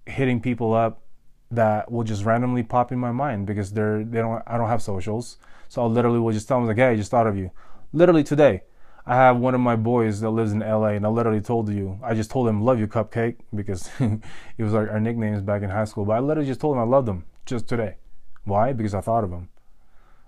hitting 0.05 0.41
people 0.41 0.73
up 0.73 1.01
that 1.49 1.91
will 1.91 2.03
just 2.03 2.25
randomly 2.25 2.63
pop 2.63 2.91
in 2.91 2.99
my 2.99 3.11
mind 3.11 3.45
because 3.45 3.71
they're 3.71 4.03
they 4.03 4.19
don't 4.19 4.43
I 4.45 4.57
don't 4.57 4.67
have 4.67 4.81
socials. 4.81 5.37
So 5.69 5.83
I 5.83 5.85
literally 5.85 6.19
will 6.19 6.33
just 6.33 6.47
tell 6.47 6.59
them 6.59 6.67
like, 6.67 6.77
hey, 6.77 6.89
I 6.89 6.95
just 6.95 7.11
thought 7.11 7.27
of 7.27 7.37
you. 7.37 7.51
Literally 7.93 8.23
today. 8.23 8.63
I 9.05 9.15
have 9.15 9.37
one 9.37 9.55
of 9.55 9.61
my 9.61 9.75
boys 9.75 10.19
that 10.21 10.29
lives 10.29 10.51
in 10.51 10.59
LA, 10.59 10.89
and 10.89 11.05
I 11.07 11.09
literally 11.09 11.41
told 11.41 11.69
you, 11.69 11.99
I 12.03 12.13
just 12.13 12.29
told 12.29 12.47
him, 12.47 12.61
love 12.61 12.79
you, 12.79 12.87
Cupcake, 12.87 13.37
because 13.55 13.89
it 13.99 14.63
was 14.63 14.73
like 14.73 14.89
our 14.89 14.99
nicknames 14.99 15.41
back 15.41 15.63
in 15.63 15.71
high 15.71 15.85
school. 15.85 16.05
But 16.05 16.13
I 16.13 16.19
literally 16.19 16.47
just 16.47 16.61
told 16.61 16.75
him 16.75 16.81
I 16.81 16.85
loved 16.85 17.09
him 17.09 17.25
just 17.45 17.67
today. 17.67 17.95
Why? 18.43 18.73
Because 18.73 18.93
I 18.93 19.01
thought 19.01 19.23
of 19.23 19.31
him. 19.31 19.49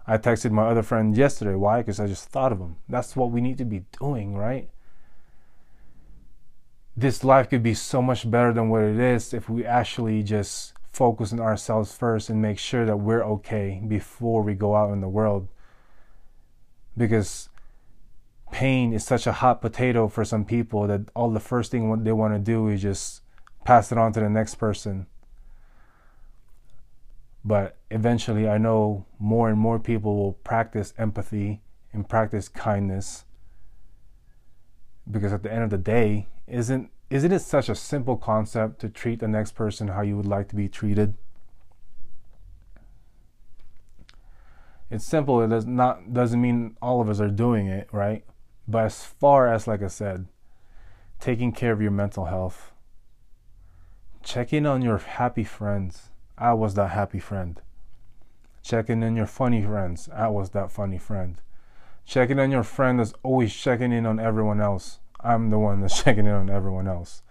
I 0.05 0.17
texted 0.17 0.51
my 0.51 0.67
other 0.67 0.83
friend 0.83 1.15
yesterday. 1.15 1.55
Why? 1.55 1.79
Because 1.79 1.99
I 1.99 2.07
just 2.07 2.29
thought 2.29 2.51
of 2.51 2.59
him. 2.59 2.75
That's 2.89 3.15
what 3.15 3.31
we 3.31 3.41
need 3.41 3.57
to 3.59 3.65
be 3.65 3.85
doing, 3.99 4.35
right? 4.35 4.69
This 6.95 7.23
life 7.23 7.49
could 7.49 7.63
be 7.63 7.73
so 7.73 8.01
much 8.01 8.29
better 8.29 8.53
than 8.53 8.69
what 8.69 8.83
it 8.83 8.99
is 8.99 9.33
if 9.33 9.49
we 9.49 9.65
actually 9.65 10.21
just 10.23 10.73
focus 10.91 11.33
on 11.33 11.39
ourselves 11.39 11.95
first 11.95 12.29
and 12.29 12.41
make 12.41 12.59
sure 12.59 12.85
that 12.85 12.97
we're 12.97 13.23
okay 13.23 13.81
before 13.87 14.43
we 14.43 14.53
go 14.53 14.75
out 14.75 14.91
in 14.91 15.01
the 15.01 15.07
world. 15.07 15.47
Because 16.95 17.49
pain 18.51 18.93
is 18.93 19.03
such 19.03 19.25
a 19.25 19.31
hot 19.31 19.61
potato 19.61 20.07
for 20.07 20.23
some 20.23 20.45
people 20.45 20.85
that 20.87 21.09
all 21.15 21.31
the 21.31 21.39
first 21.39 21.71
thing 21.71 22.03
they 22.03 22.11
want 22.11 22.33
to 22.33 22.39
do 22.39 22.67
is 22.67 22.81
just 22.81 23.21
pass 23.65 23.91
it 23.91 23.97
on 23.97 24.13
to 24.13 24.19
the 24.19 24.29
next 24.29 24.55
person. 24.55 25.07
But 27.45 27.77
eventually, 27.91 28.47
I 28.47 28.57
know 28.57 29.05
more 29.19 29.49
and 29.49 29.59
more 29.59 29.79
people 29.79 30.15
will 30.15 30.33
practice 30.33 30.93
empathy 30.97 31.61
and 31.91 32.07
practice 32.07 32.47
kindness 32.47 33.25
because 35.09 35.33
at 35.33 35.43
the 35.43 35.51
end 35.51 35.63
of 35.63 35.69
the 35.69 35.77
day, 35.77 36.27
isn't 36.47 36.89
isn't 37.09 37.31
it 37.31 37.41
such 37.41 37.69
a 37.69 37.75
simple 37.75 38.17
concept 38.17 38.79
to 38.81 38.89
treat 38.89 39.19
the 39.19 39.27
next 39.27 39.53
person 39.53 39.89
how 39.89 40.01
you 40.01 40.17
would 40.17 40.25
like 40.25 40.47
to 40.49 40.55
be 40.55 40.69
treated? 40.69 41.15
It's 44.89 45.05
simple. 45.05 45.41
It 45.41 45.49
does 45.49 45.65
not 45.65 46.13
doesn't 46.13 46.41
mean 46.41 46.77
all 46.81 47.01
of 47.01 47.09
us 47.09 47.19
are 47.19 47.29
doing 47.29 47.67
it, 47.67 47.89
right? 47.91 48.23
But 48.67 48.85
as 48.85 49.03
far 49.03 49.51
as, 49.51 49.67
like 49.67 49.83
I 49.83 49.87
said, 49.87 50.27
taking 51.19 51.51
care 51.51 51.73
of 51.73 51.81
your 51.81 51.91
mental 51.91 52.25
health, 52.25 52.71
checking 54.23 54.65
on 54.65 54.81
your 54.81 54.97
happy 54.97 55.43
friends. 55.43 56.12
I 56.43 56.51
was 56.51 56.73
that 56.73 56.89
happy 56.89 57.19
friend. 57.19 57.61
Checking 58.63 59.01
in 59.01 59.15
your 59.15 59.27
funny 59.27 59.61
friends. 59.61 60.09
I 60.13 60.27
was 60.27 60.49
that 60.49 60.73
funny 60.73 60.97
friend. 60.97 61.39
Checking 62.05 62.37
on 62.37 62.51
your 62.51 62.63
friend 62.63 62.99
that's 62.99 63.13
always 63.23 63.55
checking 63.55 63.93
in 63.93 64.05
on 64.05 64.19
everyone 64.19 64.59
else. 64.59 64.99
I'm 65.21 65.51
the 65.51 65.57
one 65.57 65.79
that's 65.79 66.03
checking 66.03 66.25
in 66.25 66.33
on 66.33 66.49
everyone 66.49 66.85
else. 66.85 67.21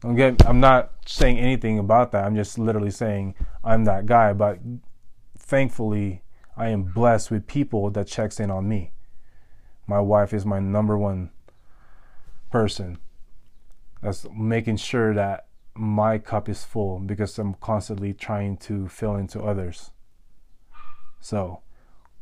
Don't 0.00 0.16
get 0.16 0.44
I'm 0.44 0.58
not 0.58 0.90
saying 1.06 1.38
anything 1.38 1.78
about 1.78 2.10
that. 2.10 2.24
I'm 2.24 2.34
just 2.34 2.58
literally 2.58 2.90
saying 2.90 3.36
I'm 3.62 3.84
that 3.84 4.04
guy, 4.04 4.32
but 4.32 4.58
thankfully 5.38 6.24
I 6.56 6.70
am 6.70 6.82
blessed 6.82 7.30
with 7.30 7.46
people 7.46 7.90
that 7.90 8.08
checks 8.08 8.40
in 8.40 8.50
on 8.50 8.68
me. 8.68 8.90
My 9.86 10.00
wife 10.00 10.34
is 10.34 10.44
my 10.44 10.58
number 10.58 10.98
one 10.98 11.30
person 12.50 12.98
that's 14.02 14.26
making 14.36 14.78
sure 14.78 15.14
that 15.14 15.45
my 15.78 16.18
cup 16.18 16.48
is 16.48 16.64
full 16.64 16.98
because 16.98 17.38
I'm 17.38 17.54
constantly 17.54 18.12
trying 18.12 18.56
to 18.58 18.88
fill 18.88 19.16
into 19.16 19.42
others. 19.42 19.90
So, 21.20 21.60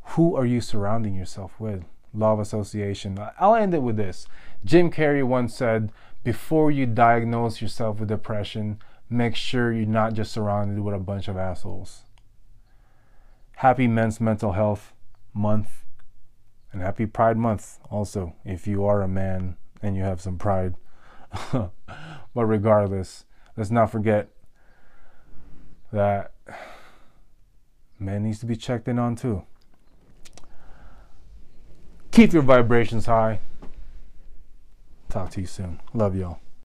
who 0.09 0.35
are 0.35 0.45
you 0.45 0.61
surrounding 0.61 1.15
yourself 1.15 1.59
with? 1.59 1.83
Law 2.13 2.33
of 2.33 2.39
association. 2.39 3.19
I'll 3.39 3.55
end 3.55 3.73
it 3.73 3.81
with 3.81 3.97
this. 3.97 4.27
Jim 4.63 4.89
Carrey 4.91 5.23
once 5.23 5.53
said, 5.53 5.91
Before 6.23 6.71
you 6.71 6.85
diagnose 6.85 7.61
yourself 7.61 7.99
with 7.99 8.09
depression, 8.09 8.79
make 9.09 9.35
sure 9.35 9.73
you're 9.73 9.85
not 9.85 10.13
just 10.13 10.31
surrounded 10.31 10.79
with 10.79 10.95
a 10.95 10.99
bunch 10.99 11.27
of 11.27 11.37
assholes. 11.37 12.03
Happy 13.57 13.87
Men's 13.87 14.21
Mental 14.21 14.53
Health 14.53 14.93
Month 15.33 15.85
and 16.75 16.81
happy 16.81 17.05
Pride 17.05 17.37
Month 17.37 17.79
also, 17.89 18.35
if 18.43 18.67
you 18.67 18.83
are 18.85 19.01
a 19.01 19.07
man 19.07 19.55
and 19.81 19.95
you 19.95 20.03
have 20.03 20.19
some 20.19 20.37
pride. 20.37 20.75
but 21.51 21.71
regardless, 22.33 23.24
let's 23.57 23.71
not 23.71 23.91
forget 23.91 24.29
that 25.91 26.33
man 27.99 28.23
needs 28.23 28.39
to 28.39 28.45
be 28.45 28.55
checked 28.55 28.87
in 28.87 28.99
on 28.99 29.15
too. 29.15 29.43
Keep 32.11 32.33
your 32.33 32.43
vibrations 32.43 33.05
high. 33.05 33.39
Talk 35.09 35.31
to 35.31 35.41
you 35.41 35.47
soon. 35.47 35.81
Love 35.93 36.15
y'all. 36.15 36.39